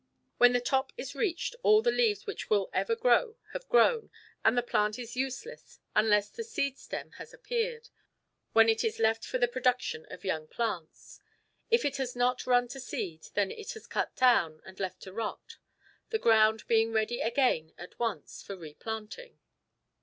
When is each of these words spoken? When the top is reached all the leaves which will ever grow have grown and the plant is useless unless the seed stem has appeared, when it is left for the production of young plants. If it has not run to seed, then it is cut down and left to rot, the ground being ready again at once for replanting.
When 0.39 0.53
the 0.53 0.59
top 0.59 0.91
is 0.97 1.13
reached 1.13 1.55
all 1.61 1.83
the 1.83 1.91
leaves 1.91 2.25
which 2.25 2.49
will 2.49 2.71
ever 2.73 2.95
grow 2.95 3.37
have 3.53 3.69
grown 3.69 4.09
and 4.43 4.57
the 4.57 4.63
plant 4.63 4.97
is 4.97 5.15
useless 5.15 5.79
unless 5.95 6.31
the 6.31 6.43
seed 6.43 6.79
stem 6.79 7.11
has 7.19 7.35
appeared, 7.35 7.89
when 8.51 8.67
it 8.67 8.83
is 8.83 8.97
left 8.97 9.23
for 9.23 9.37
the 9.37 9.47
production 9.47 10.07
of 10.09 10.25
young 10.25 10.47
plants. 10.47 11.21
If 11.69 11.85
it 11.85 11.97
has 11.97 12.15
not 12.15 12.47
run 12.47 12.67
to 12.69 12.79
seed, 12.79 13.27
then 13.35 13.51
it 13.51 13.75
is 13.75 13.85
cut 13.85 14.15
down 14.15 14.59
and 14.65 14.79
left 14.79 15.01
to 15.03 15.13
rot, 15.13 15.57
the 16.09 16.17
ground 16.17 16.65
being 16.65 16.91
ready 16.91 17.21
again 17.21 17.71
at 17.77 17.99
once 17.99 18.41
for 18.41 18.57
replanting. 18.57 19.37